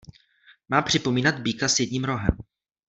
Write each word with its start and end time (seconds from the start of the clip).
Má 0.69 0.81
připomínat 0.81 1.39
býka 1.39 1.67
s 1.69 1.79
jedním 1.79 2.03
rohem. 2.03 2.37